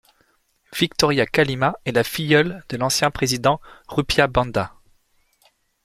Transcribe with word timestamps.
Victoria 0.75 1.27
Kalima 1.27 1.75
est 1.85 1.91
la 1.91 2.03
filleule 2.03 2.63
de 2.69 2.77
l'ancien 2.77 3.11
président 3.11 3.61
Rupiah 3.87 4.25
Banda. 4.25 4.73